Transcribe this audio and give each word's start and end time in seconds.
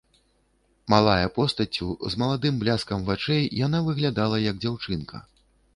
Малая 0.93 1.27
постаццю, 1.35 1.89
з 2.15 2.23
маладым 2.23 2.53
бляскам 2.65 3.07
вачэй, 3.11 3.45
яна 3.65 3.87
выглядала, 3.91 4.37
як 4.51 4.55
дзяўчынка. 4.67 5.27